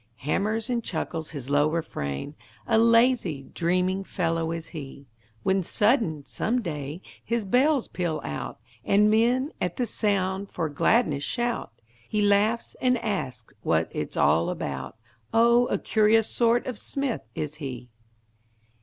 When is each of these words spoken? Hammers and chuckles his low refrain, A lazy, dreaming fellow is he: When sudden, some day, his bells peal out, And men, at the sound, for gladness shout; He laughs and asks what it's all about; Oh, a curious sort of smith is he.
Hammers 0.25 0.67
and 0.67 0.83
chuckles 0.83 1.29
his 1.29 1.47
low 1.51 1.69
refrain, 1.69 2.33
A 2.65 2.79
lazy, 2.79 3.51
dreaming 3.53 4.03
fellow 4.03 4.51
is 4.51 4.69
he: 4.69 5.05
When 5.43 5.61
sudden, 5.61 6.25
some 6.25 6.59
day, 6.63 7.03
his 7.23 7.45
bells 7.45 7.87
peal 7.87 8.19
out, 8.23 8.59
And 8.83 9.11
men, 9.11 9.51
at 9.61 9.77
the 9.77 9.85
sound, 9.85 10.49
for 10.49 10.69
gladness 10.69 11.23
shout; 11.23 11.71
He 12.09 12.23
laughs 12.23 12.75
and 12.81 12.97
asks 12.97 13.53
what 13.61 13.89
it's 13.91 14.17
all 14.17 14.49
about; 14.49 14.97
Oh, 15.35 15.67
a 15.67 15.77
curious 15.77 16.27
sort 16.27 16.65
of 16.65 16.79
smith 16.79 17.21
is 17.35 17.57
he. 17.61 17.87